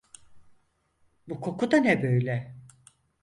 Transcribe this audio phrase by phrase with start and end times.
[1.27, 2.55] Bu koku da ne böyle?